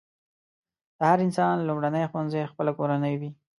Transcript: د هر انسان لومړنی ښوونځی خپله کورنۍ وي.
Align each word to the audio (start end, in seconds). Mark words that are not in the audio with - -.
د 0.97 0.99
هر 1.09 1.19
انسان 1.25 1.55
لومړنی 1.67 2.03
ښوونځی 2.11 2.49
خپله 2.51 2.71
کورنۍ 2.79 3.13
وي. 3.17 3.29